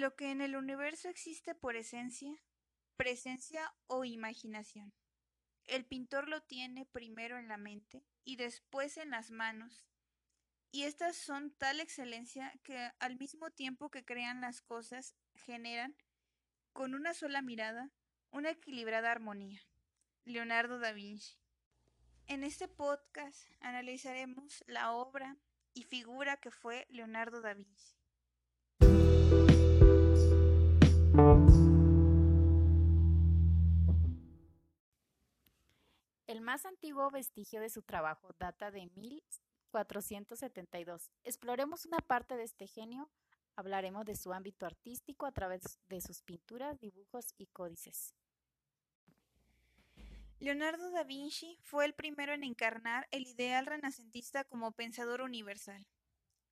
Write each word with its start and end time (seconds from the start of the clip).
Lo 0.00 0.16
que 0.16 0.30
en 0.30 0.40
el 0.40 0.56
universo 0.56 1.10
existe 1.10 1.54
por 1.54 1.76
esencia, 1.76 2.34
presencia 2.96 3.74
o 3.86 4.06
imaginación. 4.06 4.94
El 5.66 5.84
pintor 5.84 6.26
lo 6.26 6.40
tiene 6.40 6.86
primero 6.86 7.36
en 7.36 7.48
la 7.48 7.58
mente 7.58 8.02
y 8.24 8.36
después 8.36 8.96
en 8.96 9.10
las 9.10 9.30
manos, 9.30 9.90
y 10.72 10.84
estas 10.84 11.16
son 11.16 11.50
tal 11.50 11.80
excelencia 11.80 12.58
que 12.62 12.90
al 12.98 13.18
mismo 13.18 13.50
tiempo 13.50 13.90
que 13.90 14.02
crean 14.02 14.40
las 14.40 14.62
cosas, 14.62 15.14
generan, 15.34 15.94
con 16.72 16.94
una 16.94 17.12
sola 17.12 17.42
mirada, 17.42 17.90
una 18.30 18.52
equilibrada 18.52 19.12
armonía. 19.12 19.60
Leonardo 20.24 20.78
da 20.78 20.92
Vinci. 20.92 21.36
En 22.26 22.42
este 22.42 22.68
podcast 22.68 23.46
analizaremos 23.60 24.64
la 24.66 24.92
obra 24.92 25.36
y 25.74 25.82
figura 25.82 26.38
que 26.38 26.50
fue 26.50 26.86
Leonardo 26.88 27.42
da 27.42 27.52
Vinci. 27.52 27.99
Más 36.50 36.66
antiguo 36.66 37.08
vestigio 37.12 37.60
de 37.60 37.70
su 37.70 37.82
trabajo 37.82 38.34
data 38.40 38.72
de 38.72 38.90
1472. 38.96 41.12
Exploremos 41.22 41.86
una 41.86 41.98
parte 41.98 42.36
de 42.36 42.42
este 42.42 42.66
genio, 42.66 43.08
hablaremos 43.54 44.04
de 44.04 44.16
su 44.16 44.32
ámbito 44.32 44.66
artístico 44.66 45.26
a 45.26 45.30
través 45.30 45.78
de 45.88 46.00
sus 46.00 46.22
pinturas, 46.22 46.80
dibujos 46.80 47.34
y 47.38 47.46
códices. 47.46 48.16
Leonardo 50.40 50.90
da 50.90 51.04
Vinci 51.04 51.56
fue 51.62 51.84
el 51.84 51.94
primero 51.94 52.32
en 52.32 52.42
encarnar 52.42 53.06
el 53.12 53.28
ideal 53.28 53.66
renacentista 53.66 54.42
como 54.42 54.72
pensador 54.72 55.20
universal. 55.20 55.86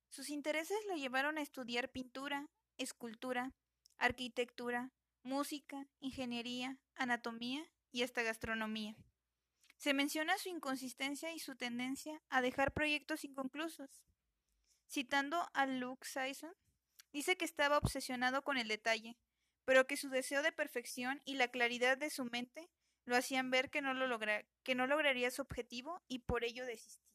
Sus 0.07 0.29
intereses 0.29 0.77
lo 0.87 0.95
llevaron 0.95 1.37
a 1.37 1.41
estudiar 1.41 1.91
pintura, 1.91 2.47
escultura, 2.77 3.51
arquitectura, 3.97 4.93
música, 5.23 5.89
ingeniería, 5.99 6.79
anatomía 6.95 7.69
y 7.91 8.03
hasta 8.03 8.23
gastronomía. 8.23 8.95
Se 9.79 9.93
menciona 9.93 10.37
su 10.37 10.49
inconsistencia 10.49 11.31
y 11.31 11.39
su 11.39 11.55
tendencia 11.55 12.21
a 12.29 12.41
dejar 12.41 12.73
proyectos 12.73 13.23
inconclusos. 13.23 14.03
Citando 14.89 15.49
a 15.53 15.65
Luke 15.67 16.05
Sisson, 16.05 16.53
dice 17.13 17.37
que 17.37 17.45
estaba 17.45 17.77
obsesionado 17.77 18.41
con 18.41 18.57
el 18.57 18.67
detalle, 18.67 19.15
pero 19.63 19.87
que 19.87 19.95
su 19.95 20.09
deseo 20.09 20.43
de 20.43 20.51
perfección 20.51 21.21
y 21.23 21.35
la 21.35 21.47
claridad 21.47 21.97
de 21.97 22.09
su 22.09 22.25
mente 22.25 22.69
lo 23.05 23.15
hacían 23.15 23.51
ver 23.51 23.69
que 23.69 23.81
no, 23.81 23.93
que 24.63 24.75
no 24.75 24.85
lograría 24.85 25.31
su 25.31 25.43
objetivo 25.43 26.03
y 26.09 26.19
por 26.19 26.43
ello 26.43 26.65
desistí. 26.65 27.08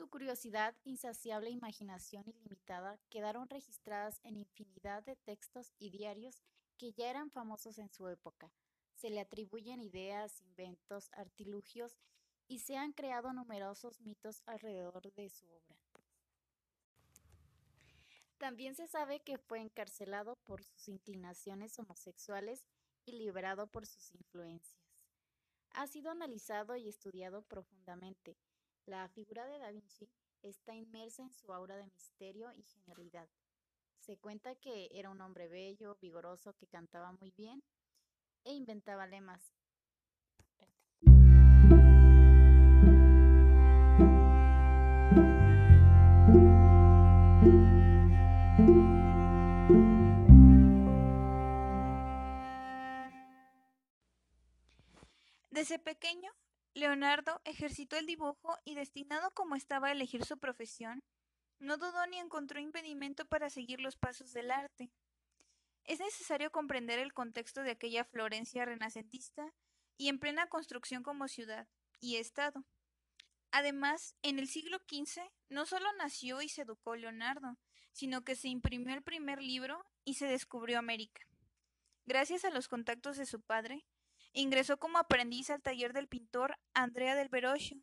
Su 0.00 0.08
curiosidad, 0.08 0.74
insaciable 0.84 1.50
imaginación 1.50 2.26
ilimitada 2.26 2.98
quedaron 3.10 3.50
registradas 3.50 4.18
en 4.24 4.38
infinidad 4.38 5.02
de 5.02 5.14
textos 5.14 5.74
y 5.78 5.90
diarios 5.90 6.42
que 6.78 6.94
ya 6.94 7.10
eran 7.10 7.30
famosos 7.30 7.76
en 7.76 7.90
su 7.90 8.08
época, 8.08 8.50
se 8.94 9.10
le 9.10 9.20
atribuyen 9.20 9.82
ideas, 9.82 10.40
inventos, 10.40 11.10
artilugios 11.12 11.98
y 12.48 12.60
se 12.60 12.78
han 12.78 12.94
creado 12.94 13.34
numerosos 13.34 14.00
mitos 14.00 14.42
alrededor 14.46 15.12
de 15.12 15.28
su 15.28 15.44
obra. 15.44 15.76
También 18.38 18.74
se 18.76 18.86
sabe 18.86 19.20
que 19.20 19.36
fue 19.36 19.60
encarcelado 19.60 20.36
por 20.36 20.62
sus 20.62 20.88
inclinaciones 20.88 21.78
homosexuales 21.78 22.64
y 23.04 23.18
liberado 23.18 23.66
por 23.66 23.84
sus 23.84 24.14
influencias. 24.14 24.80
Ha 25.74 25.86
sido 25.86 26.10
analizado 26.10 26.74
y 26.76 26.88
estudiado 26.88 27.42
profundamente. 27.42 28.38
La 28.86 29.08
figura 29.08 29.46
de 29.46 29.58
Da 29.58 29.70
Vinci 29.70 30.08
está 30.42 30.74
inmersa 30.74 31.22
en 31.22 31.32
su 31.32 31.52
aura 31.52 31.76
de 31.76 31.86
misterio 31.86 32.52
y 32.54 32.62
genialidad. 32.62 33.28
Se 33.98 34.16
cuenta 34.18 34.54
que 34.54 34.88
era 34.92 35.10
un 35.10 35.20
hombre 35.20 35.48
bello, 35.48 35.96
vigoroso, 36.00 36.54
que 36.54 36.66
cantaba 36.66 37.12
muy 37.12 37.30
bien 37.30 37.62
e 38.44 38.54
inventaba 38.54 39.06
lemas. 39.06 39.54
Desde 55.50 55.78
pequeño, 55.78 56.32
Leonardo 56.74 57.40
ejercitó 57.44 57.96
el 57.96 58.06
dibujo 58.06 58.56
y 58.64 58.74
destinado 58.74 59.32
como 59.32 59.56
estaba 59.56 59.88
a 59.88 59.92
elegir 59.92 60.24
su 60.24 60.38
profesión, 60.38 61.02
no 61.58 61.76
dudó 61.76 62.06
ni 62.06 62.18
encontró 62.18 62.60
impedimento 62.60 63.26
para 63.26 63.50
seguir 63.50 63.80
los 63.80 63.96
pasos 63.96 64.32
del 64.32 64.50
arte. 64.50 64.90
Es 65.84 65.98
necesario 65.98 66.52
comprender 66.52 66.98
el 66.98 67.12
contexto 67.12 67.62
de 67.62 67.72
aquella 67.72 68.04
Florencia 68.04 68.64
renacentista 68.64 69.52
y 69.96 70.08
en 70.08 70.18
plena 70.18 70.48
construcción 70.48 71.02
como 71.02 71.28
ciudad 71.28 71.68
y 72.00 72.16
Estado. 72.16 72.64
Además, 73.50 74.14
en 74.22 74.38
el 74.38 74.48
siglo 74.48 74.78
XV 74.88 75.22
no 75.48 75.66
solo 75.66 75.86
nació 75.98 76.40
y 76.40 76.48
se 76.48 76.62
educó 76.62 76.94
Leonardo, 76.94 77.58
sino 77.92 78.22
que 78.22 78.36
se 78.36 78.48
imprimió 78.48 78.94
el 78.94 79.02
primer 79.02 79.42
libro 79.42 79.84
y 80.04 80.14
se 80.14 80.26
descubrió 80.26 80.78
América. 80.78 81.22
Gracias 82.06 82.44
a 82.44 82.50
los 82.50 82.68
contactos 82.68 83.16
de 83.16 83.26
su 83.26 83.40
padre, 83.40 83.84
ingresó 84.32 84.78
como 84.78 84.98
aprendiz 84.98 85.50
al 85.50 85.62
taller 85.62 85.92
del 85.92 86.08
pintor 86.08 86.56
Andrea 86.74 87.14
del 87.14 87.28
Verocchio, 87.28 87.82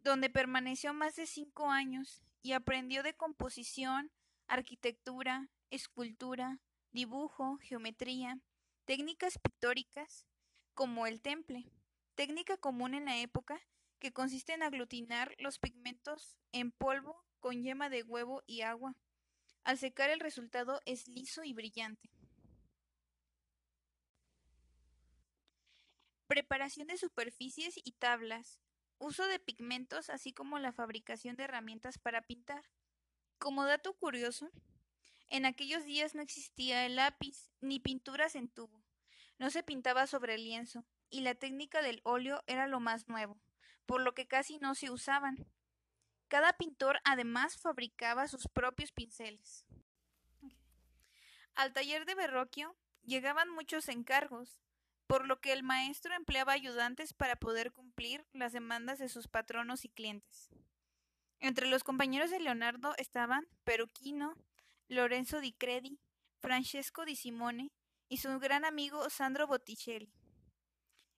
donde 0.00 0.30
permaneció 0.30 0.92
más 0.92 1.16
de 1.16 1.26
cinco 1.26 1.70
años 1.70 2.22
y 2.42 2.52
aprendió 2.52 3.02
de 3.02 3.14
composición, 3.14 4.10
arquitectura, 4.46 5.48
escultura, 5.70 6.60
dibujo, 6.92 7.58
geometría, 7.58 8.38
técnicas 8.84 9.38
pictóricas, 9.38 10.26
como 10.74 11.06
el 11.06 11.20
temple, 11.20 11.70
técnica 12.14 12.56
común 12.56 12.94
en 12.94 13.04
la 13.04 13.18
época 13.18 13.60
que 13.98 14.12
consiste 14.12 14.52
en 14.54 14.62
aglutinar 14.62 15.34
los 15.38 15.58
pigmentos 15.58 16.38
en 16.52 16.70
polvo 16.70 17.24
con 17.40 17.62
yema 17.62 17.90
de 17.90 18.02
huevo 18.02 18.42
y 18.46 18.62
agua. 18.62 18.94
Al 19.64 19.76
secar 19.76 20.10
el 20.10 20.20
resultado 20.20 20.80
es 20.86 21.08
liso 21.08 21.44
y 21.44 21.52
brillante. 21.52 22.10
Preparación 26.28 26.88
de 26.88 26.98
superficies 26.98 27.80
y 27.82 27.92
tablas. 27.92 28.60
Uso 28.98 29.26
de 29.26 29.38
pigmentos 29.38 30.10
así 30.10 30.34
como 30.34 30.58
la 30.58 30.72
fabricación 30.72 31.36
de 31.36 31.44
herramientas 31.44 31.98
para 31.98 32.20
pintar. 32.20 32.68
Como 33.38 33.64
dato 33.64 33.94
curioso, 33.94 34.50
en 35.30 35.46
aquellos 35.46 35.84
días 35.84 36.14
no 36.14 36.20
existía 36.20 36.84
el 36.84 36.96
lápiz 36.96 37.50
ni 37.62 37.80
pinturas 37.80 38.34
en 38.34 38.48
tubo. 38.48 38.84
No 39.38 39.48
se 39.48 39.62
pintaba 39.62 40.06
sobre 40.06 40.34
el 40.34 40.44
lienzo, 40.44 40.84
y 41.08 41.22
la 41.22 41.34
técnica 41.34 41.80
del 41.80 42.02
óleo 42.04 42.42
era 42.46 42.66
lo 42.66 42.78
más 42.78 43.08
nuevo, 43.08 43.40
por 43.86 44.02
lo 44.02 44.14
que 44.14 44.28
casi 44.28 44.58
no 44.58 44.74
se 44.74 44.90
usaban. 44.90 45.46
Cada 46.28 46.52
pintor 46.52 47.00
además 47.04 47.56
fabricaba 47.56 48.28
sus 48.28 48.48
propios 48.48 48.92
pinceles. 48.92 49.64
Al 51.54 51.72
taller 51.72 52.04
de 52.04 52.14
Verrocchio 52.14 52.76
llegaban 53.02 53.48
muchos 53.48 53.88
encargos, 53.88 54.60
por 55.08 55.26
lo 55.26 55.40
que 55.40 55.52
el 55.52 55.62
maestro 55.62 56.14
empleaba 56.14 56.52
ayudantes 56.52 57.14
para 57.14 57.34
poder 57.34 57.72
cumplir 57.72 58.26
las 58.32 58.52
demandas 58.52 58.98
de 58.98 59.08
sus 59.08 59.26
patronos 59.26 59.84
y 59.84 59.88
clientes. 59.88 60.50
Entre 61.40 61.66
los 61.66 61.82
compañeros 61.82 62.30
de 62.30 62.40
Leonardo 62.40 62.94
estaban 62.98 63.48
Peruquino, 63.64 64.36
Lorenzo 64.86 65.40
di 65.40 65.52
Credi, 65.52 65.98
Francesco 66.40 67.06
di 67.06 67.16
Simone 67.16 67.72
y 68.08 68.18
su 68.18 68.38
gran 68.38 68.66
amigo 68.66 69.08
Sandro 69.08 69.46
Botticelli. 69.46 70.12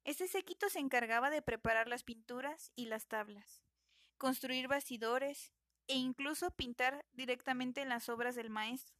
Este 0.05 0.29
séquito 0.29 0.69
se 0.69 0.79
encargaba 0.79 1.29
de 1.29 1.43
preparar 1.43 1.89
las 1.89 2.05
pinturas 2.05 2.71
y 2.77 2.87
las 2.87 3.09
tablas, 3.09 3.61
construir 4.19 4.69
bastidores 4.69 5.53
e 5.89 5.97
incluso 5.97 6.53
pintar 6.53 7.05
directamente 7.13 7.83
en 7.83 7.89
las 7.89 8.09
obras 8.09 8.37
del 8.37 8.51
maestro. 8.51 9.00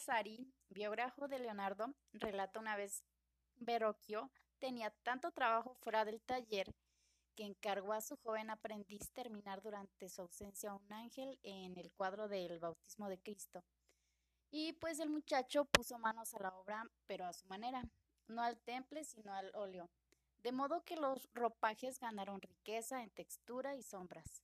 Vasari, 0.00 0.50
biógrafo 0.70 1.28
de 1.28 1.38
Leonardo, 1.38 1.94
relata 2.14 2.58
una 2.58 2.74
vez 2.74 3.04
Verrocchio 3.56 4.30
tenía 4.58 4.90
tanto 5.02 5.30
trabajo 5.30 5.74
fuera 5.74 6.06
del 6.06 6.22
taller 6.22 6.74
que 7.36 7.44
encargó 7.44 7.92
a 7.92 8.00
su 8.00 8.16
joven 8.16 8.48
aprendiz 8.48 9.12
terminar 9.12 9.60
durante 9.60 10.08
su 10.08 10.22
ausencia 10.22 10.72
un 10.72 10.90
ángel 10.90 11.38
en 11.42 11.76
el 11.76 11.92
cuadro 11.92 12.28
del 12.28 12.58
bautismo 12.58 13.10
de 13.10 13.20
Cristo. 13.20 13.62
Y 14.50 14.72
pues 14.72 15.00
el 15.00 15.10
muchacho 15.10 15.66
puso 15.66 15.98
manos 15.98 16.32
a 16.32 16.40
la 16.40 16.56
obra, 16.56 16.90
pero 17.06 17.26
a 17.26 17.34
su 17.34 17.46
manera, 17.48 17.82
no 18.26 18.40
al 18.40 18.58
temple, 18.58 19.04
sino 19.04 19.34
al 19.34 19.54
óleo, 19.54 19.90
de 20.38 20.52
modo 20.52 20.82
que 20.82 20.96
los 20.96 21.28
ropajes 21.34 22.00
ganaron 22.00 22.40
riqueza 22.40 23.02
en 23.02 23.10
textura 23.10 23.76
y 23.76 23.82
sombras. 23.82 24.42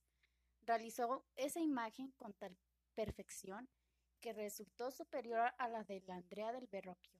Realizó 0.61 1.25
esa 1.35 1.61
imagen 1.61 2.11
con 2.11 2.33
tal 2.33 2.55
perfección 2.93 3.67
que 4.19 4.33
resultó 4.33 4.91
superior 4.91 5.53
a 5.57 5.67
la 5.67 5.83
de 5.83 6.01
la 6.07 6.15
Andrea 6.15 6.51
del 6.51 6.67
Verrocchio. 6.67 7.17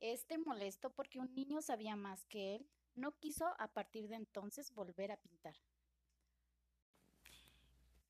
Este 0.00 0.38
molesto 0.38 0.90
porque 0.90 1.18
un 1.18 1.32
niño 1.34 1.62
sabía 1.62 1.96
más 1.96 2.24
que 2.26 2.56
él, 2.56 2.68
no 2.94 3.12
quiso 3.18 3.46
a 3.58 3.68
partir 3.68 4.08
de 4.08 4.16
entonces 4.16 4.72
volver 4.74 5.12
a 5.12 5.16
pintar. 5.16 5.54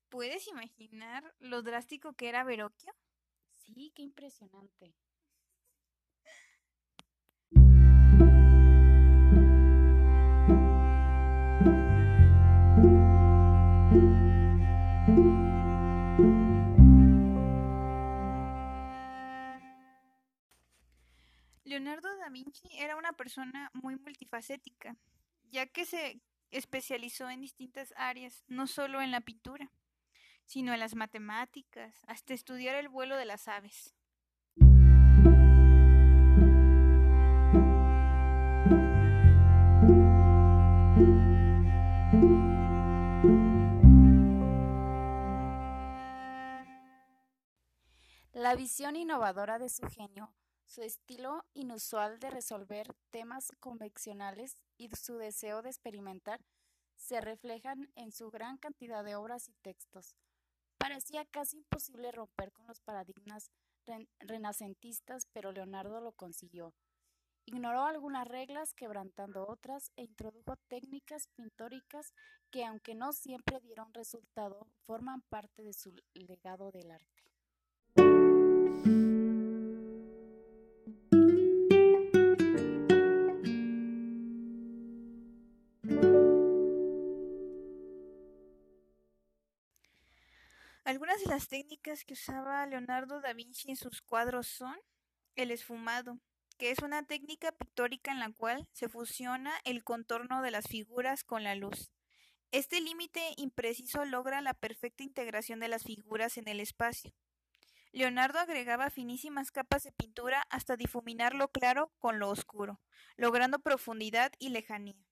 ¿Puedes 0.09 0.47
imaginar 0.47 1.33
lo 1.39 1.61
drástico 1.61 2.13
que 2.13 2.29
era 2.29 2.43
Verrocchio? 2.43 2.93
Sí, 3.55 3.91
qué 3.95 4.01
impresionante. 4.01 4.93
Leonardo 21.93 22.17
da 22.17 22.29
Vinci 22.29 22.67
era 22.79 22.95
una 22.95 23.13
persona 23.13 23.69
muy 23.71 23.97
multifacética, 23.97 24.95
ya 25.51 25.67
que 25.67 25.85
se 25.85 26.19
especializó 26.49 27.29
en 27.29 27.41
distintas 27.41 27.93
áreas, 27.95 28.43
no 28.47 28.65
solo 28.65 28.99
en 28.99 29.11
la 29.11 29.21
pintura, 29.21 29.69
sino 30.43 30.73
en 30.73 30.79
las 30.79 30.95
matemáticas, 30.95 32.01
hasta 32.07 32.33
estudiar 32.33 32.75
el 32.77 32.89
vuelo 32.89 33.15
de 33.15 33.25
las 33.25 33.47
aves. 33.47 33.93
La 48.33 48.55
visión 48.55 48.95
innovadora 48.95 49.59
de 49.59 49.69
su 49.69 49.87
genio 49.87 50.33
su 50.73 50.81
estilo 50.81 51.45
inusual 51.53 52.19
de 52.19 52.31
resolver 52.31 52.95
temas 53.11 53.51
convencionales 53.59 54.57
y 54.75 54.89
su 54.95 55.17
deseo 55.17 55.61
de 55.61 55.69
experimentar 55.69 56.41
se 56.95 57.21
reflejan 57.21 57.91
en 57.95 58.11
su 58.11 58.31
gran 58.31 58.57
cantidad 58.57 59.03
de 59.03 59.15
obras 59.15 59.47
y 59.49 59.53
textos. 59.61 60.15
Parecía 60.79 61.25
casi 61.25 61.57
imposible 61.57 62.11
romper 62.11 62.51
con 62.51 62.65
los 62.65 62.79
paradigmas 62.79 63.51
renacentistas, 64.19 65.27
pero 65.31 65.51
Leonardo 65.51 66.01
lo 66.01 66.13
consiguió. 66.13 66.73
Ignoró 67.45 67.83
algunas 67.83 68.27
reglas, 68.27 68.73
quebrantando 68.73 69.45
otras, 69.47 69.91
e 69.95 70.03
introdujo 70.05 70.55
técnicas 70.69 71.27
pintóricas 71.35 72.15
que, 72.49 72.65
aunque 72.65 72.95
no 72.95 73.13
siempre 73.13 73.59
dieron 73.59 73.93
resultado, 73.93 74.65
forman 74.87 75.21
parte 75.29 75.61
de 75.61 75.73
su 75.73 75.93
legado 76.13 76.71
del 76.71 76.89
arte. 76.89 77.32
Las 91.33 91.47
técnicas 91.47 92.05
que 92.05 92.13
usaba 92.13 92.63
Leonardo 92.67 93.19
da 93.19 93.33
Vinci 93.33 93.71
en 93.71 93.75
sus 93.75 94.03
cuadros 94.03 94.45
son 94.45 94.77
el 95.35 95.49
esfumado, 95.49 96.19
que 96.59 96.69
es 96.69 96.77
una 96.83 97.07
técnica 97.07 97.51
pictórica 97.51 98.11
en 98.11 98.19
la 98.19 98.31
cual 98.31 98.69
se 98.71 98.87
fusiona 98.87 99.51
el 99.63 99.83
contorno 99.83 100.43
de 100.43 100.51
las 100.51 100.67
figuras 100.67 101.23
con 101.23 101.43
la 101.43 101.55
luz. 101.55 101.91
Este 102.51 102.79
límite 102.81 103.33
impreciso 103.37 104.05
logra 104.05 104.41
la 104.41 104.53
perfecta 104.53 105.01
integración 105.01 105.59
de 105.59 105.69
las 105.69 105.81
figuras 105.81 106.37
en 106.37 106.47
el 106.47 106.59
espacio. 106.59 107.15
Leonardo 107.93 108.37
agregaba 108.37 108.91
finísimas 108.91 109.49
capas 109.49 109.81
de 109.81 109.91
pintura 109.91 110.45
hasta 110.51 110.77
difuminar 110.77 111.33
lo 111.33 111.47
claro 111.47 111.91
con 111.97 112.19
lo 112.19 112.29
oscuro, 112.29 112.79
logrando 113.17 113.57
profundidad 113.57 114.31
y 114.37 114.49
lejanía. 114.49 115.03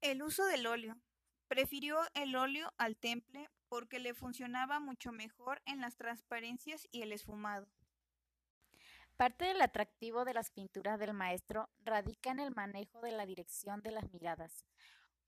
El 0.00 0.22
uso 0.22 0.46
del 0.46 0.66
óleo. 0.66 0.96
Prefirió 1.48 2.00
el 2.14 2.34
óleo 2.34 2.72
al 2.78 2.96
temple 2.96 3.50
porque 3.68 3.98
le 3.98 4.14
funcionaba 4.14 4.80
mucho 4.80 5.12
mejor 5.12 5.62
en 5.66 5.80
las 5.80 5.96
transparencias 5.96 6.86
y 6.92 7.02
el 7.02 7.12
esfumado. 7.12 7.68
Parte 9.16 9.46
del 9.46 9.62
atractivo 9.62 10.24
de 10.24 10.34
las 10.34 10.50
pinturas 10.50 10.98
del 10.98 11.14
maestro 11.14 11.70
radica 11.80 12.30
en 12.30 12.38
el 12.38 12.54
manejo 12.54 13.00
de 13.00 13.12
la 13.12 13.24
dirección 13.24 13.80
de 13.80 13.90
las 13.90 14.12
miradas. 14.12 14.66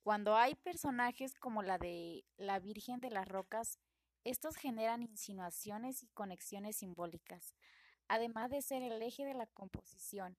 Cuando 0.03 0.37
hay 0.37 0.55
personajes 0.57 1.35
como 1.35 1.63
la 1.63 1.79
de 1.79 2.25
la 2.37 2.59
Virgen 2.59 3.01
de 3.01 3.11
las 3.11 3.27
Rocas, 3.27 3.79
estos 4.25 4.57
generan 4.57 5.03
insinuaciones 5.03 6.03
y 6.03 6.09
conexiones 6.09 6.77
simbólicas, 6.77 7.55
además 8.09 8.51
de 8.51 8.63
ser 8.63 8.83
el 8.83 9.01
eje 9.01 9.25
de 9.25 9.35
la 9.35 9.47
composición. 9.47 10.37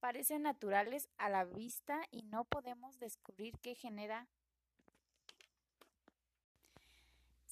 Parecen 0.00 0.42
naturales 0.42 1.08
a 1.16 1.28
la 1.30 1.44
vista 1.44 2.00
y 2.10 2.24
no 2.24 2.44
podemos 2.44 2.98
descubrir 2.98 3.58
qué 3.60 3.74
genera 3.74 4.28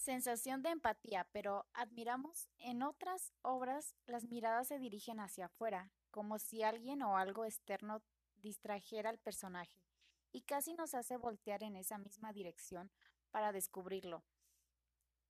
sensación 0.00 0.62
de 0.62 0.70
empatía, 0.70 1.28
pero 1.30 1.66
admiramos 1.74 2.48
en 2.58 2.82
otras 2.82 3.34
obras 3.42 3.94
las 4.06 4.24
miradas 4.24 4.68
se 4.68 4.78
dirigen 4.78 5.20
hacia 5.20 5.46
afuera, 5.46 5.92
como 6.10 6.38
si 6.38 6.62
alguien 6.62 7.02
o 7.02 7.18
algo 7.18 7.44
externo 7.44 8.02
distrajera 8.36 9.10
al 9.10 9.18
personaje, 9.18 9.84
y 10.32 10.40
casi 10.42 10.72
nos 10.72 10.94
hace 10.94 11.18
voltear 11.18 11.62
en 11.62 11.76
esa 11.76 11.98
misma 11.98 12.32
dirección 12.32 12.90
para 13.30 13.52
descubrirlo. 13.52 14.24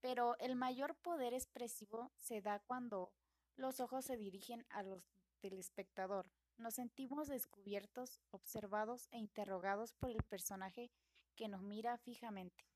Pero 0.01 0.39
el 0.39 0.55
mayor 0.55 0.95
poder 0.95 1.35
expresivo 1.35 2.13
se 2.17 2.41
da 2.41 2.61
cuando 2.61 3.13
los 3.57 3.81
ojos 3.81 4.05
se 4.05 4.17
dirigen 4.17 4.65
a 4.71 4.85
los 4.85 5.03
del 5.43 5.59
espectador. 5.59 6.31
Nos 6.59 6.75
sentimos 6.75 7.27
descubiertos, 7.27 8.21
observados 8.31 9.09
e 9.11 9.19
interrogados 9.19 9.95
por 9.95 10.11
el 10.11 10.23
personaje 10.23 10.93
que 11.35 11.49
nos 11.49 11.63
mira 11.63 11.99
fijamente. 11.99 12.71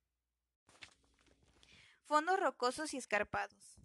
Fondos 2.06 2.38
rocosos 2.38 2.92
y 2.92 2.98
escarpados. 2.98 3.80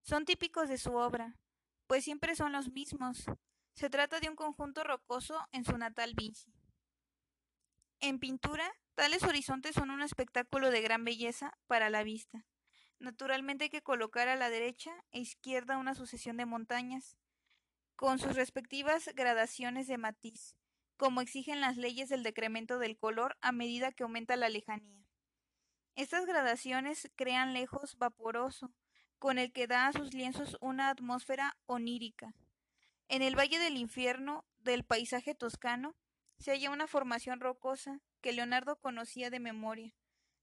Son 0.00 0.24
típicos 0.24 0.70
de 0.70 0.78
su 0.78 0.94
obra, 0.94 1.38
pues 1.86 2.04
siempre 2.04 2.34
son 2.34 2.52
los 2.52 2.72
mismos. 2.72 3.26
Se 3.74 3.90
trata 3.90 4.18
de 4.18 4.30
un 4.30 4.34
conjunto 4.34 4.82
rocoso 4.82 5.46
en 5.52 5.66
su 5.66 5.76
natal 5.76 6.14
Vinci. 6.14 6.54
En 8.00 8.18
pintura, 8.18 8.72
tales 8.94 9.24
horizontes 9.24 9.74
son 9.74 9.90
un 9.90 10.00
espectáculo 10.00 10.70
de 10.70 10.80
gran 10.80 11.04
belleza 11.04 11.52
para 11.66 11.90
la 11.90 12.02
vista. 12.02 12.46
Naturalmente 12.98 13.64
hay 13.64 13.70
que 13.70 13.82
colocar 13.82 14.28
a 14.28 14.36
la 14.36 14.48
derecha 14.48 14.92
e 15.10 15.20
izquierda 15.20 15.76
una 15.76 15.94
sucesión 15.94 16.38
de 16.38 16.46
montañas, 16.46 17.18
con 17.94 18.18
sus 18.18 18.36
respectivas 18.36 19.10
gradaciones 19.14 19.86
de 19.86 19.98
matiz, 19.98 20.56
como 20.96 21.20
exigen 21.20 21.60
las 21.60 21.76
leyes 21.76 22.08
del 22.08 22.22
decremento 22.22 22.78
del 22.78 22.96
color 22.96 23.36
a 23.42 23.52
medida 23.52 23.92
que 23.92 24.04
aumenta 24.04 24.36
la 24.36 24.48
lejanía. 24.48 24.99
Estas 26.00 26.24
gradaciones 26.24 27.10
crean 27.14 27.52
lejos 27.52 27.98
vaporoso, 27.98 28.72
con 29.18 29.38
el 29.38 29.52
que 29.52 29.66
da 29.66 29.86
a 29.86 29.92
sus 29.92 30.14
lienzos 30.14 30.56
una 30.62 30.88
atmósfera 30.88 31.58
onírica. 31.66 32.32
En 33.08 33.20
el 33.20 33.38
Valle 33.38 33.58
del 33.58 33.76
Infierno 33.76 34.46
del 34.60 34.82
paisaje 34.82 35.34
toscano 35.34 35.94
se 36.38 36.52
halla 36.52 36.70
una 36.70 36.86
formación 36.86 37.38
rocosa 37.38 38.00
que 38.22 38.32
Leonardo 38.32 38.76
conocía 38.76 39.28
de 39.28 39.40
memoria. 39.40 39.92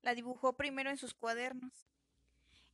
La 0.04 0.14
dibujó 0.14 0.54
primero 0.54 0.92
en 0.92 0.98
sus 0.98 1.16
cuadernos 1.16 1.88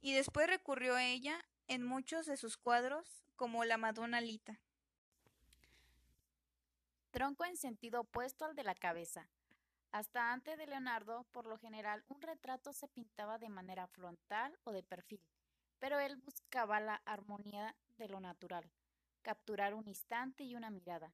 y 0.02 0.12
después 0.12 0.48
recurrió 0.48 0.96
a 0.96 1.06
ella 1.06 1.40
en 1.70 1.86
muchos 1.86 2.26
de 2.26 2.36
sus 2.36 2.58
cuadros 2.58 3.24
como 3.38 3.64
la 3.64 3.78
Madonna 3.78 4.20
Lita. 4.20 4.60
Tronco 7.12 7.46
en 7.46 7.56
sentido 7.56 8.02
opuesto 8.02 8.44
al 8.44 8.58
de 8.58 8.66
la 8.66 8.76
cabeza. 8.76 9.30
Hasta 9.94 10.34
antes 10.34 10.58
de 10.58 10.66
Leonardo, 10.66 11.24
por 11.32 11.46
lo 11.46 11.60
general, 11.60 12.04
un 12.08 12.20
retrato 12.20 12.74
se 12.74 12.88
pintaba 12.88 13.38
de 13.38 13.48
manera 13.48 13.86
frontal 13.86 14.58
o 14.64 14.72
de 14.72 14.82
perfil, 14.82 15.22
pero 15.78 16.00
él 16.00 16.18
buscaba 16.18 16.80
la 16.80 16.96
armonía 17.06 17.76
de 17.98 18.10
lo 18.10 18.20
natural, 18.20 18.72
capturar 19.22 19.76
un 19.76 19.88
instante 19.88 20.46
y 20.46 20.56
una 20.56 20.72
mirada. 20.72 21.14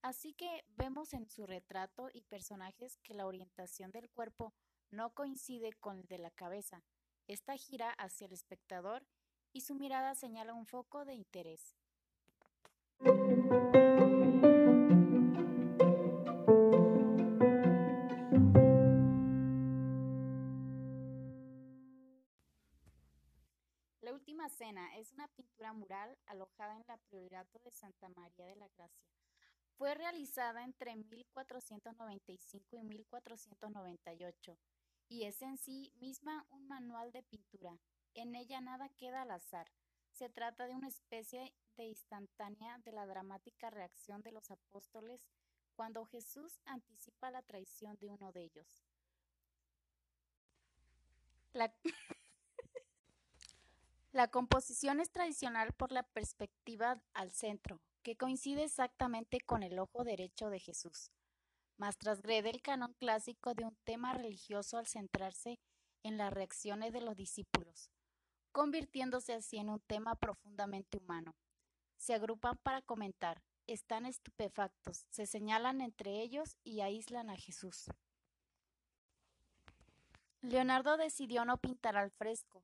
Así 0.00 0.32
que 0.32 0.64
vemos 0.68 1.12
en 1.12 1.26
su 1.26 1.46
retrato 1.46 2.08
y 2.14 2.22
personajes 2.22 2.96
que 3.02 3.12
la 3.12 3.26
orientación 3.26 3.90
del 3.90 4.08
cuerpo 4.08 4.54
no 4.90 5.10
coincide 5.10 5.74
con 5.74 5.98
el 5.98 6.06
de 6.06 6.16
la 6.16 6.30
cabeza. 6.30 6.82
Esta 7.26 7.58
gira 7.58 7.90
hacia 7.90 8.26
el 8.26 8.32
espectador 8.32 9.04
y 9.52 9.60
su 9.60 9.74
mirada 9.74 10.14
señala 10.14 10.54
un 10.54 10.64
foco 10.64 11.04
de 11.04 11.12
interés. 11.12 11.76
Última 24.44 24.58
Cena 24.58 24.94
es 24.98 25.10
una 25.14 25.26
pintura 25.28 25.72
mural 25.72 26.18
alojada 26.26 26.76
en 26.76 26.84
la 26.86 26.98
Priorato 26.98 27.58
de 27.60 27.70
Santa 27.70 28.10
María 28.10 28.44
de 28.44 28.56
la 28.56 28.68
Gracia. 28.76 29.08
Fue 29.78 29.94
realizada 29.94 30.64
entre 30.64 30.94
1495 30.96 32.76
y 32.76 32.82
1498 32.82 34.58
y 35.08 35.24
es 35.24 35.40
en 35.40 35.56
sí 35.56 35.94
misma 35.98 36.46
un 36.50 36.68
manual 36.68 37.10
de 37.12 37.22
pintura. 37.22 37.78
En 38.12 38.34
ella 38.34 38.60
nada 38.60 38.90
queda 38.90 39.22
al 39.22 39.30
azar. 39.30 39.66
Se 40.12 40.28
trata 40.28 40.66
de 40.66 40.74
una 40.74 40.88
especie 40.88 41.54
de 41.78 41.84
instantánea 41.84 42.76
de 42.84 42.92
la 42.92 43.06
dramática 43.06 43.70
reacción 43.70 44.20
de 44.20 44.32
los 44.32 44.50
apóstoles 44.50 45.26
cuando 45.74 46.04
Jesús 46.04 46.60
anticipa 46.66 47.30
la 47.30 47.40
traición 47.40 47.96
de 47.96 48.10
uno 48.10 48.30
de 48.30 48.42
ellos. 48.42 48.84
La, 51.54 51.72
la 54.14 54.28
composición 54.28 55.00
es 55.00 55.10
tradicional 55.10 55.72
por 55.72 55.90
la 55.90 56.04
perspectiva 56.04 57.02
al 57.14 57.32
centro, 57.32 57.80
que 58.04 58.14
coincide 58.14 58.62
exactamente 58.62 59.40
con 59.40 59.64
el 59.64 59.76
ojo 59.80 60.04
derecho 60.04 60.50
de 60.50 60.60
Jesús, 60.60 61.10
mas 61.78 61.98
transgrede 61.98 62.50
el 62.50 62.62
canon 62.62 62.92
clásico 62.92 63.54
de 63.54 63.64
un 63.64 63.76
tema 63.82 64.14
religioso 64.14 64.78
al 64.78 64.86
centrarse 64.86 65.58
en 66.04 66.16
las 66.16 66.32
reacciones 66.32 66.92
de 66.92 67.00
los 67.00 67.16
discípulos, 67.16 67.90
convirtiéndose 68.52 69.34
así 69.34 69.56
en 69.56 69.68
un 69.68 69.80
tema 69.80 70.14
profundamente 70.14 70.98
humano. 70.98 71.34
Se 71.96 72.14
agrupan 72.14 72.56
para 72.58 72.82
comentar, 72.82 73.42
están 73.66 74.06
estupefactos, 74.06 75.06
se 75.10 75.26
señalan 75.26 75.80
entre 75.80 76.22
ellos 76.22 76.56
y 76.62 76.82
aíslan 76.82 77.30
a 77.30 77.36
Jesús. 77.36 77.86
Leonardo 80.40 80.98
decidió 80.98 81.44
no 81.44 81.58
pintar 81.58 81.96
al 81.96 82.12
fresco, 82.12 82.62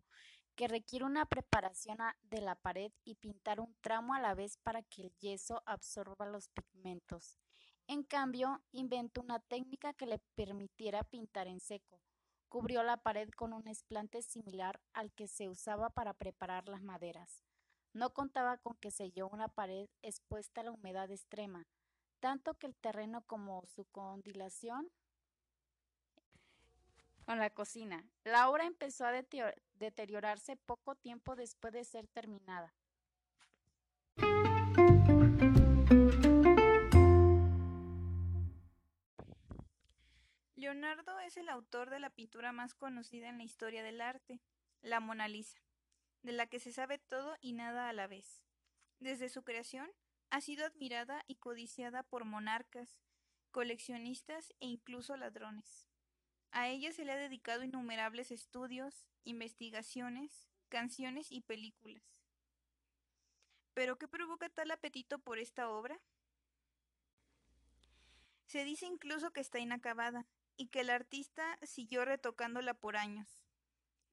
que 0.61 0.69
requiere 0.69 1.07
una 1.07 1.25
preparación 1.25 1.97
de 2.21 2.43
la 2.43 2.55
pared 2.55 2.93
y 3.07 3.15
pintar 3.15 3.61
un 3.61 3.75
tramo 3.81 4.13
a 4.13 4.21
la 4.21 4.35
vez 4.35 4.59
para 4.59 4.83
que 4.83 5.01
el 5.01 5.13
yeso 5.19 5.63
absorba 5.65 6.27
los 6.27 6.49
pigmentos. 6.49 7.39
En 7.87 8.03
cambio, 8.03 8.61
inventó 8.71 9.23
una 9.23 9.41
técnica 9.41 9.95
que 9.95 10.05
le 10.05 10.19
permitiera 10.35 11.03
pintar 11.03 11.49
en 11.49 11.61
seco. 11.61 12.03
Cubrió 12.51 12.83
la 12.83 12.99
pared 12.99 13.31
con 13.31 13.55
un 13.55 13.69
esplante 13.69 14.21
similar 14.21 14.79
al 14.93 15.11
que 15.13 15.29
se 15.29 15.49
usaba 15.49 15.89
para 15.89 16.13
preparar 16.13 16.69
las 16.69 16.83
maderas. 16.83 17.43
No 17.95 18.13
contaba 18.13 18.59
con 18.59 18.77
que 18.77 18.91
selló 18.91 19.29
una 19.29 19.49
pared 19.49 19.89
expuesta 20.03 20.61
a 20.61 20.65
la 20.65 20.73
humedad 20.73 21.11
extrema, 21.11 21.67
tanto 22.19 22.53
que 22.53 22.67
el 22.67 22.77
terreno 22.77 23.23
como 23.23 23.65
su 23.65 23.87
condilación 23.87 24.91
con 27.31 27.39
la 27.39 27.51
cocina. 27.51 28.05
La 28.25 28.51
obra 28.51 28.65
empezó 28.65 29.07
a 29.07 29.13
deteriorarse 29.13 30.57
poco 30.57 30.97
tiempo 30.97 31.37
después 31.37 31.73
de 31.73 31.85
ser 31.85 32.09
terminada. 32.09 32.75
Leonardo 40.57 41.21
es 41.21 41.37
el 41.37 41.49
autor 41.49 41.89
de 41.91 42.01
la 42.01 42.11
pintura 42.11 42.51
más 42.51 42.75
conocida 42.75 43.29
en 43.29 43.39
la 43.39 43.45
historia 43.45 43.85
del 43.85 44.01
arte, 44.01 44.41
la 44.83 44.99
Mona 44.99 45.29
Lisa 45.29 45.61
de 46.23 46.33
la 46.33 46.49
que 46.49 46.59
se 46.59 46.73
sabe 46.73 46.99
todo 46.99 47.37
y 47.41 47.53
nada 47.53 47.89
a 47.89 47.93
la 47.93 48.09
vez. 48.09 48.43
Desde 48.99 49.29
su 49.29 49.45
creación, 49.45 49.89
ha 50.31 50.41
sido 50.41 50.67
admirada 50.67 51.23
y 51.29 51.37
codiciada 51.37 52.03
por 52.03 52.25
monarcas, 52.25 52.99
coleccionistas 53.53 54.53
e 54.59 54.67
incluso 54.67 55.17
ladrones. 55.17 55.90
A 56.53 56.69
ella 56.69 56.93
se 56.93 57.05
le 57.05 57.13
ha 57.13 57.17
dedicado 57.17 57.63
innumerables 57.63 58.31
estudios, 58.31 59.07
investigaciones, 59.25 60.49
canciones 60.69 61.31
y 61.31 61.41
películas. 61.41 62.03
¿Pero 63.75 63.99
qué 63.99 64.09
provoca 64.09 64.49
tal 64.49 64.71
apetito 64.71 65.19
por 65.19 65.39
esta 65.39 65.69
obra? 65.71 66.01
Se 68.47 68.65
dice 68.65 68.87
incluso 68.87 69.31
que 69.31 69.41
está 69.41 69.59
inacabada 69.59 70.27
y 70.57 70.69
que 70.69 70.81
el 70.81 70.91
artista 70.91 71.59
siguió 71.63 72.05
retocándola 72.05 72.75
por 72.75 72.97
años 72.97 73.41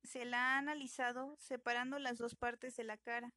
se 0.08 0.25
la 0.25 0.56
ha 0.56 0.58
analizado 0.58 1.36
separando 1.38 2.00
las 2.00 2.17
dos 2.17 2.36
partes 2.36 2.75
de 2.75 2.84
la 2.84 2.98
cara. 2.98 3.34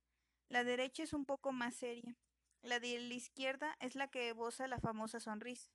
La 0.48 0.64
derecha 0.64 1.02
es 1.02 1.12
un 1.12 1.24
poco 1.24 1.52
más 1.52 1.74
seria. 1.74 2.16
La 2.62 2.78
de 2.78 2.98
la 3.00 3.14
izquierda 3.14 3.76
es 3.80 3.94
la 3.94 4.08
que 4.08 4.30
esboza 4.30 4.68
la 4.68 4.78
famosa 4.78 5.20
sonrisa. 5.20 5.70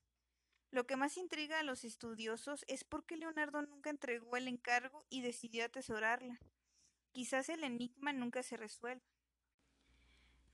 Lo 0.76 0.86
que 0.86 0.98
más 0.98 1.16
intriga 1.16 1.58
a 1.58 1.64
los 1.64 1.86
estudiosos 1.86 2.66
es 2.68 2.84
por 2.84 3.06
qué 3.06 3.16
Leonardo 3.16 3.62
nunca 3.62 3.90
entregó 3.90 4.36
el 4.36 4.50
encargo 4.50 5.06
y 5.10 5.22
decidió 5.22 5.64
atesorarla. 5.64 6.38
Quizás 7.14 7.48
el 7.48 7.64
enigma 7.64 8.12
nunca 8.12 8.44
se 8.44 8.58
resuelva. 8.58 9.06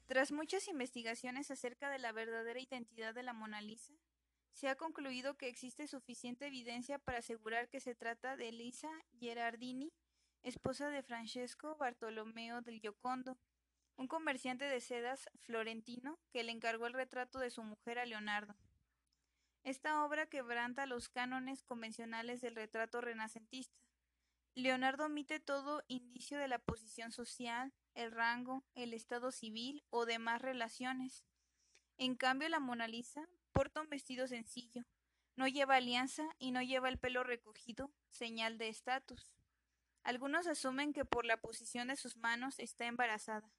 Tras 0.06 0.32
muchas 0.32 0.68
investigaciones 0.68 1.50
acerca 1.50 1.90
de 1.90 1.98
la 1.98 2.12
verdadera 2.12 2.60
identidad 2.60 3.16
de 3.16 3.24
la 3.24 3.34
Mona 3.34 3.62
Lisa, 3.62 3.96
se 4.54 4.68
ha 4.68 4.76
concluido 4.76 5.38
que 5.38 5.48
existe 5.48 5.88
suficiente 5.88 6.46
evidencia 6.46 7.00
para 7.00 7.18
asegurar 7.18 7.68
que 7.68 7.80
se 7.80 7.96
trata 7.96 8.38
de 8.38 8.50
Elisa 8.50 8.92
Gerardini, 9.20 9.92
esposa 10.44 10.90
de 10.90 11.02
Francesco 11.02 11.78
Bartolomeo 11.78 12.62
del 12.62 12.80
Giocondo, 12.80 13.40
un 13.98 14.06
comerciante 14.06 14.66
de 14.66 14.82
sedas 14.82 15.32
florentino 15.40 16.20
que 16.32 16.44
le 16.44 16.52
encargó 16.52 16.86
el 16.86 16.94
retrato 16.94 17.40
de 17.40 17.50
su 17.50 17.64
mujer 17.64 17.98
a 17.98 18.06
Leonardo. 18.06 18.56
Esta 19.64 20.04
obra 20.04 20.26
quebranta 20.26 20.86
los 20.88 21.08
cánones 21.10 21.64
convencionales 21.64 22.42
del 22.42 22.56
retrato 22.56 23.00
renacentista. 23.00 23.80
Leonardo 24.56 25.06
omite 25.06 25.40
todo 25.40 25.84
indicio 25.88 26.38
de 26.38 26.48
la 26.48 26.60
posición 26.60 27.12
social, 27.12 27.72
el 27.94 28.12
rango, 28.12 28.66
el 28.76 28.94
estado 28.94 29.32
civil 29.32 29.84
o 29.90 30.06
demás 30.06 30.42
relaciones. 30.42 31.24
En 31.98 32.16
cambio, 32.16 32.50
la 32.50 32.60
Mona 32.60 32.88
Lisa 32.88 33.30
porta 33.52 33.82
un 33.82 33.90
vestido 33.90 34.28
sencillo, 34.28 34.86
no 35.36 35.48
lleva 35.48 35.76
alianza 35.76 36.28
y 36.40 36.52
no 36.52 36.62
lleva 36.62 36.90
el 36.90 36.98
pelo 36.98 37.24
recogido, 37.24 37.92
señal 38.10 38.58
de 38.58 38.70
estatus. 38.70 39.32
Algunos 40.04 40.48
asumen 40.48 40.94
que 40.94 41.06
por 41.06 41.26
la 41.26 41.38
posición 41.38 41.90
de 41.90 41.96
sus 41.96 42.18
manos 42.18 42.60
está 42.60 42.88
embarazada. 42.88 43.54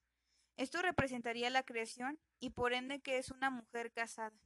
Esto 0.56 0.82
representaría 0.82 1.48
la 1.48 1.62
creación 1.62 2.18
y 2.38 2.50
por 2.50 2.72
ende 2.72 3.00
que 3.00 3.18
es 3.18 3.30
una 3.30 3.50
mujer 3.50 3.92
casada. 3.92 4.38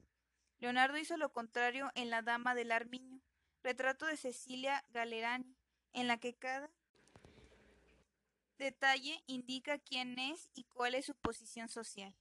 Leonardo 0.59 0.97
hizo 0.97 1.17
lo 1.17 1.31
contrario 1.31 1.91
en 1.95 2.09
La 2.09 2.21
Dama 2.21 2.55
del 2.55 2.71
Armiño, 2.71 3.21
retrato 3.63 4.05
de 4.05 4.17
Cecilia 4.17 4.83
Galerani, 4.89 5.55
en 5.93 6.07
la 6.07 6.17
que 6.17 6.35
cada 6.35 6.69
detalle 8.57 9.23
indica 9.27 9.77
quién 9.77 10.17
es 10.17 10.49
y 10.55 10.63
cuál 10.65 10.95
es 10.95 11.05
su 11.05 11.15
posición 11.15 11.69
social. 11.69 12.15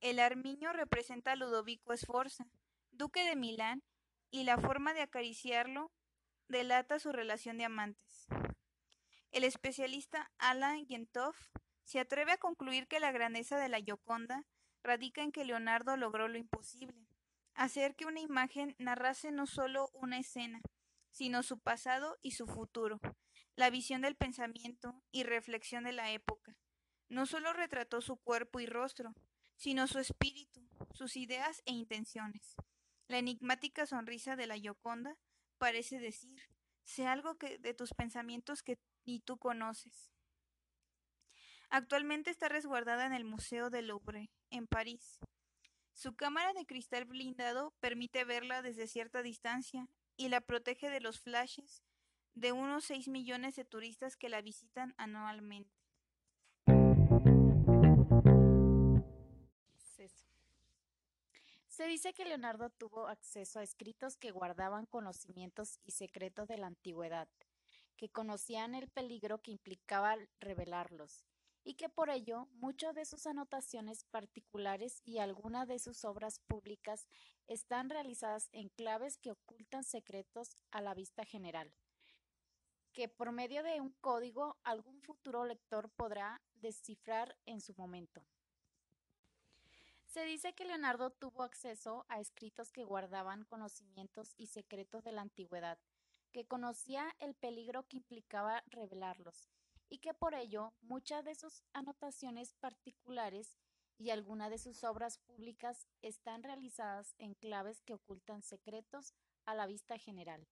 El 0.00 0.18
armiño 0.18 0.72
representa 0.72 1.32
a 1.32 1.36
Ludovico 1.36 1.96
Sforza, 1.96 2.46
duque 2.90 3.24
de 3.24 3.36
Milán, 3.36 3.82
y 4.30 4.44
la 4.44 4.58
forma 4.58 4.92
de 4.92 5.02
acariciarlo 5.02 5.90
delata 6.48 6.98
su 6.98 7.12
relación 7.12 7.58
de 7.58 7.64
amantes. 7.64 8.26
El 9.30 9.44
especialista 9.44 10.30
Alan 10.38 10.86
Gentov 10.86 11.34
se 11.84 12.00
atreve 12.00 12.32
a 12.32 12.38
concluir 12.38 12.86
que 12.88 13.00
la 13.00 13.12
grandeza 13.12 13.58
de 13.58 13.68
la 13.68 13.80
Gioconda 13.80 14.44
radica 14.82 15.22
en 15.22 15.32
que 15.32 15.44
Leonardo 15.44 15.96
logró 15.96 16.28
lo 16.28 16.38
imposible, 16.38 17.07
hacer 17.58 17.96
que 17.96 18.06
una 18.06 18.20
imagen 18.20 18.76
narrase 18.78 19.32
no 19.32 19.46
solo 19.46 19.90
una 19.92 20.18
escena, 20.18 20.60
sino 21.10 21.42
su 21.42 21.58
pasado 21.58 22.16
y 22.22 22.30
su 22.30 22.46
futuro, 22.46 23.00
la 23.56 23.68
visión 23.68 24.00
del 24.00 24.14
pensamiento 24.14 25.02
y 25.10 25.24
reflexión 25.24 25.82
de 25.82 25.92
la 25.92 26.12
época. 26.12 26.56
No 27.08 27.26
solo 27.26 27.52
retrató 27.52 28.00
su 28.00 28.16
cuerpo 28.16 28.60
y 28.60 28.66
rostro, 28.66 29.12
sino 29.56 29.88
su 29.88 29.98
espíritu, 29.98 30.68
sus 30.94 31.16
ideas 31.16 31.60
e 31.66 31.72
intenciones. 31.72 32.54
La 33.08 33.18
enigmática 33.18 33.86
sonrisa 33.86 34.36
de 34.36 34.46
la 34.46 34.56
Gioconda 34.56 35.16
parece 35.58 35.98
decir, 35.98 36.40
sé 36.84 37.08
algo 37.08 37.34
de 37.34 37.74
tus 37.74 37.92
pensamientos 37.92 38.62
que 38.62 38.78
ni 39.04 39.18
tú 39.18 39.36
conoces. 39.36 40.12
Actualmente 41.70 42.30
está 42.30 42.48
resguardada 42.48 43.04
en 43.04 43.14
el 43.14 43.24
Museo 43.24 43.68
del 43.68 43.88
Louvre, 43.88 44.30
en 44.50 44.68
París. 44.68 45.18
Su 45.98 46.14
cámara 46.14 46.52
de 46.52 46.64
cristal 46.64 47.06
blindado 47.06 47.74
permite 47.80 48.22
verla 48.22 48.62
desde 48.62 48.86
cierta 48.86 49.20
distancia 49.20 49.88
y 50.16 50.28
la 50.28 50.40
protege 50.40 50.90
de 50.90 51.00
los 51.00 51.18
flashes 51.18 51.82
de 52.34 52.52
unos 52.52 52.84
6 52.84 53.08
millones 53.08 53.56
de 53.56 53.64
turistas 53.64 54.16
que 54.16 54.28
la 54.28 54.40
visitan 54.40 54.94
anualmente. 54.96 55.74
Se 61.66 61.86
dice 61.88 62.14
que 62.14 62.24
Leonardo 62.24 62.70
tuvo 62.70 63.08
acceso 63.08 63.58
a 63.58 63.64
escritos 63.64 64.16
que 64.16 64.30
guardaban 64.30 64.86
conocimientos 64.86 65.80
y 65.84 65.90
secretos 65.90 66.46
de 66.46 66.58
la 66.58 66.68
antigüedad 66.68 67.28
que 67.96 68.08
conocían 68.08 68.76
el 68.76 68.86
peligro 68.86 69.42
que 69.42 69.50
implicaba 69.50 70.14
revelarlos, 70.38 71.27
y 71.68 71.74
que 71.74 71.90
por 71.90 72.08
ello 72.08 72.48
muchas 72.52 72.94
de 72.94 73.04
sus 73.04 73.26
anotaciones 73.26 74.04
particulares 74.04 75.02
y 75.04 75.18
algunas 75.18 75.68
de 75.68 75.78
sus 75.78 76.02
obras 76.06 76.40
públicas 76.40 77.06
están 77.46 77.90
realizadas 77.90 78.48
en 78.52 78.70
claves 78.70 79.18
que 79.18 79.32
ocultan 79.32 79.84
secretos 79.84 80.56
a 80.70 80.80
la 80.80 80.94
vista 80.94 81.26
general, 81.26 81.70
que 82.94 83.06
por 83.06 83.32
medio 83.32 83.62
de 83.62 83.82
un 83.82 83.90
código 84.00 84.56
algún 84.62 85.02
futuro 85.02 85.44
lector 85.44 85.90
podrá 85.90 86.40
descifrar 86.54 87.36
en 87.44 87.60
su 87.60 87.74
momento. 87.74 88.24
Se 90.06 90.24
dice 90.24 90.54
que 90.54 90.64
Leonardo 90.64 91.10
tuvo 91.10 91.42
acceso 91.42 92.06
a 92.08 92.18
escritos 92.18 92.72
que 92.72 92.84
guardaban 92.84 93.44
conocimientos 93.44 94.32
y 94.38 94.46
secretos 94.46 95.04
de 95.04 95.12
la 95.12 95.20
antigüedad, 95.20 95.78
que 96.32 96.46
conocía 96.46 97.14
el 97.18 97.34
peligro 97.34 97.86
que 97.86 97.98
implicaba 97.98 98.64
revelarlos, 98.68 99.50
y 99.88 99.98
que 99.98 100.14
por 100.14 100.34
ello 100.34 100.74
muchas 100.80 101.24
de 101.24 101.34
sus 101.34 101.62
anotaciones 101.72 102.54
particulares 102.54 103.56
y 103.98 104.10
algunas 104.10 104.50
de 104.50 104.58
sus 104.58 104.84
obras 104.84 105.18
públicas 105.18 105.88
están 106.02 106.42
realizadas 106.42 107.14
en 107.18 107.34
claves 107.34 107.82
que 107.82 107.94
ocultan 107.94 108.42
secretos 108.42 109.14
a 109.44 109.54
la 109.54 109.66
vista 109.66 109.98
general, 109.98 110.46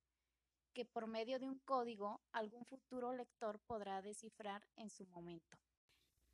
que 0.73 0.85
por 0.85 1.07
medio 1.07 1.39
de 1.39 1.47
un 1.47 1.59
código 1.61 2.21
algún 2.33 2.65
futuro 2.65 3.13
lector 3.13 3.61
podrá 3.61 4.03
descifrar 4.03 4.67
en 4.77 4.91
su 4.91 5.07
momento. 5.07 5.57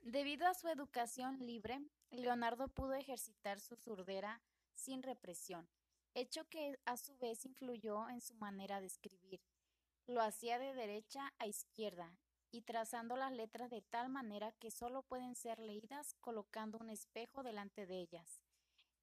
Debido 0.01 0.49
a 0.49 0.55
su 0.55 0.69
educación 0.69 1.39
libre, 1.47 1.81
Leonardo 2.11 2.69
pudo 2.69 2.95
ejercitar 2.95 3.61
su 3.61 3.77
surdera 3.77 4.43
sin 4.75 5.03
represión, 5.03 5.69
hecho 6.15 6.49
que 6.49 6.79
a 6.85 6.97
su 6.97 7.17
vez 7.19 7.45
influyó 7.45 8.09
en 8.09 8.21
su 8.21 8.35
manera 8.35 8.81
de 8.81 8.87
escribir. 8.87 9.41
Lo 10.07 10.21
hacía 10.21 10.59
de 10.59 10.75
derecha 10.75 11.33
a 11.39 11.47
izquierda 11.47 12.19
y 12.53 12.61
trazando 12.61 13.17
las 13.17 13.33
letras 13.33 13.71
de 13.71 13.83
tal 13.83 14.09
manera 14.11 14.53
que 14.53 14.71
solo 14.71 15.03
pueden 15.03 15.35
ser 15.35 15.59
leídas 15.59 16.15
colocando 16.21 16.79
un 16.79 16.91
espejo 16.91 17.43
delante 17.43 17.87
de 17.87 17.99
ellas. 18.01 18.43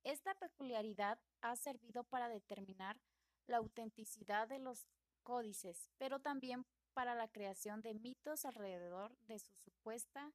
Esta 0.03 0.35
peculiaridad 0.35 1.19
ha 1.41 1.55
servido 1.55 2.03
para 2.05 2.29
determinar 2.29 2.97
la 3.47 3.57
autenticidad 3.57 4.47
de 4.47 4.59
los 4.59 4.87
códices, 5.23 5.89
pero 5.97 6.19
también 6.19 6.65
para 6.93 7.15
la 7.15 7.27
creación 7.27 7.81
de 7.81 7.95
mitos 7.95 8.45
alrededor 8.45 9.17
de 9.27 9.39
su 9.39 9.53
supuesta 9.55 10.31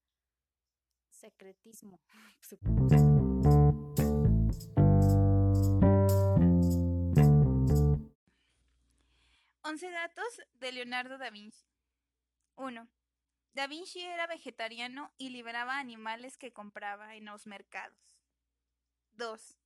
secretismo. 1.08 2.00
11 9.66 9.90
datos 9.90 10.40
de 10.60 10.72
Leonardo 10.72 11.16
da 11.16 11.30
Vinci. 11.30 11.66
1. 12.56 12.86
Da 13.54 13.68
Vinci 13.68 14.00
era 14.00 14.26
vegetariano 14.26 15.12
y 15.16 15.28
liberaba 15.28 15.78
animales 15.78 16.36
que 16.36 16.52
compraba 16.52 17.14
en 17.14 17.26
los 17.26 17.46
mercados. 17.46 17.96
2. 19.12 19.56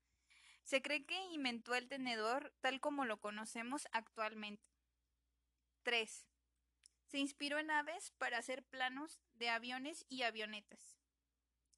Se 0.63 0.83
cree 0.83 1.07
que 1.07 1.19
inventó 1.33 1.75
el 1.75 1.89
tenedor 1.89 2.53
tal 2.61 2.81
como 2.81 3.07
lo 3.07 3.19
conocemos 3.19 3.89
actualmente. 3.93 4.69
3. 5.85 6.27
Se 7.07 7.19
inspiró 7.19 7.59
en 7.59 7.71
aves 7.71 8.13
para 8.19 8.37
hacer 8.37 8.63
planos 8.63 9.19
de 9.33 9.49
aviones 9.49 10.05
y 10.11 10.23
avionetas. 10.23 10.99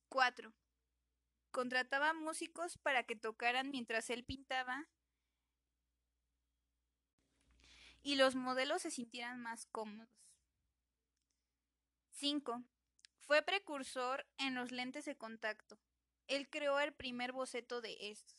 4. 0.08 0.52
Contrataba 1.52 2.12
músicos 2.12 2.76
para 2.78 3.04
que 3.04 3.14
tocaran 3.14 3.70
mientras 3.70 4.10
él 4.10 4.24
pintaba 4.24 4.88
y 8.02 8.16
los 8.16 8.34
modelos 8.34 8.82
se 8.82 8.90
sintieran 8.90 9.40
más 9.40 9.66
cómodos. 9.66 10.29
5. 12.20 12.62
Fue 13.20 13.40
precursor 13.40 14.26
en 14.36 14.54
los 14.54 14.72
lentes 14.72 15.06
de 15.06 15.16
contacto. 15.16 15.78
Él 16.26 16.50
creó 16.50 16.78
el 16.78 16.92
primer 16.92 17.32
boceto 17.32 17.80
de 17.80 17.96
estos. 18.10 18.36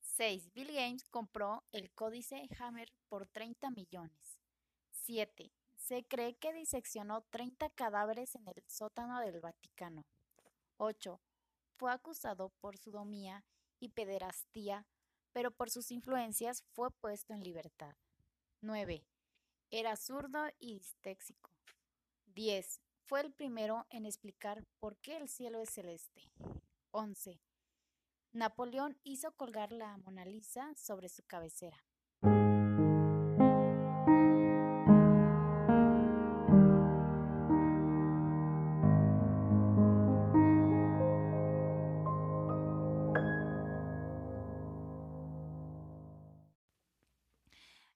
6. 0.00 0.52
Bill 0.54 0.68
Gates 0.68 1.04
compró 1.10 1.64
el 1.72 1.90
códice 1.90 2.48
Hammer 2.60 2.92
por 3.08 3.26
30 3.26 3.70
millones. 3.72 4.38
7. 4.92 5.52
Se 5.74 6.04
cree 6.04 6.36
que 6.36 6.52
diseccionó 6.52 7.22
30 7.22 7.70
cadáveres 7.70 8.36
en 8.36 8.46
el 8.46 8.62
sótano 8.68 9.18
del 9.18 9.40
Vaticano. 9.40 10.06
8. 10.76 11.20
Fue 11.76 11.90
acusado 11.90 12.50
por 12.60 12.78
sodomía 12.78 13.44
y 13.80 13.88
pederastía 13.88 14.86
pero 15.32 15.50
por 15.50 15.68
sus 15.68 15.90
influencias 15.90 16.64
fue 16.72 16.90
puesto 16.90 17.34
en 17.34 17.42
libertad. 17.42 17.94
9. 18.62 19.04
Era 19.70 19.96
zurdo 19.96 20.46
y 20.60 20.74
distéxico. 20.74 21.50
10. 22.26 22.80
Fue 23.02 23.20
el 23.20 23.32
primero 23.32 23.84
en 23.90 24.06
explicar 24.06 24.64
por 24.78 24.96
qué 24.98 25.16
el 25.16 25.28
cielo 25.28 25.60
es 25.60 25.70
celeste. 25.70 26.30
11. 26.92 27.40
Napoleón 28.32 28.96
hizo 29.02 29.32
colgar 29.32 29.72
la 29.72 29.96
Mona 29.98 30.24
Lisa 30.24 30.72
sobre 30.76 31.08
su 31.08 31.24
cabecera. 31.24 31.84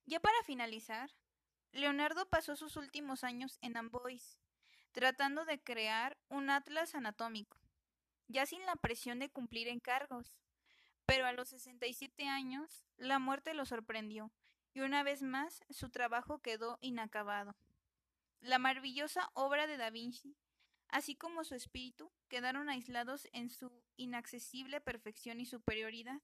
Ya 0.06 0.18
para 0.18 0.42
finalizar, 0.42 1.08
Leonardo 1.72 2.28
pasó 2.28 2.56
sus 2.56 2.76
últimos 2.76 3.22
años 3.24 3.58
en 3.62 3.76
Amboise, 3.76 4.38
tratando 4.92 5.44
de 5.44 5.62
crear 5.62 6.18
un 6.28 6.50
atlas 6.50 6.94
anatómico, 6.94 7.58
ya 8.28 8.44
sin 8.46 8.64
la 8.66 8.76
presión 8.76 9.18
de 9.18 9.30
cumplir 9.30 9.68
encargos. 9.68 10.34
Pero 11.06 11.26
a 11.26 11.32
los 11.32 11.48
67 11.48 12.26
años, 12.28 12.84
la 12.96 13.18
muerte 13.18 13.54
lo 13.54 13.64
sorprendió, 13.66 14.30
y 14.74 14.80
una 14.80 15.02
vez 15.02 15.22
más 15.22 15.64
su 15.70 15.90
trabajo 15.90 16.40
quedó 16.40 16.78
inacabado. 16.80 17.56
La 18.40 18.58
maravillosa 18.58 19.30
obra 19.34 19.66
de 19.66 19.76
Da 19.76 19.90
Vinci, 19.90 20.36
así 20.88 21.14
como 21.14 21.44
su 21.44 21.54
espíritu, 21.54 22.10
quedaron 22.28 22.68
aislados 22.68 23.28
en 23.32 23.50
su 23.50 23.70
inaccesible 23.96 24.80
perfección 24.80 25.40
y 25.40 25.46
superioridad. 25.46 26.20